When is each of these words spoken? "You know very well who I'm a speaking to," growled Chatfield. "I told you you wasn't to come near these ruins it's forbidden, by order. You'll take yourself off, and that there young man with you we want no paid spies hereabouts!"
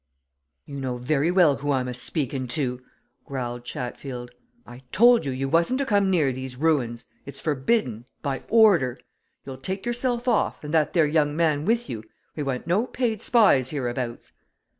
"You 0.65 0.77
know 0.79 0.97
very 0.97 1.29
well 1.29 1.57
who 1.57 1.71
I'm 1.71 1.87
a 1.87 1.93
speaking 1.93 2.47
to," 2.57 2.81
growled 3.23 3.65
Chatfield. 3.65 4.31
"I 4.65 4.81
told 4.91 5.25
you 5.25 5.31
you 5.31 5.47
wasn't 5.47 5.77
to 5.79 5.85
come 5.85 6.09
near 6.09 6.33
these 6.33 6.55
ruins 6.55 7.05
it's 7.27 7.39
forbidden, 7.39 8.05
by 8.23 8.41
order. 8.49 8.97
You'll 9.45 9.57
take 9.57 9.85
yourself 9.85 10.27
off, 10.27 10.63
and 10.63 10.73
that 10.73 10.93
there 10.93 11.05
young 11.05 11.35
man 11.35 11.65
with 11.65 11.87
you 11.87 12.03
we 12.35 12.41
want 12.41 12.65
no 12.65 12.87
paid 12.87 13.21
spies 13.21 13.69
hereabouts!" 13.69 14.31